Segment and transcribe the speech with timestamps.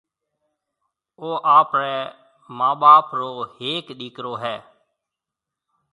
[1.19, 1.27] او
[1.57, 1.95] آپرَي
[2.57, 4.55] مان ٻاپ رو ھيَََڪ ڏيڪرو ھيََََ